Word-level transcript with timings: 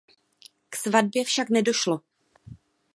K 0.69 0.75
svatbě 0.77 1.23
však 1.23 1.49
nedošlo. 1.49 2.01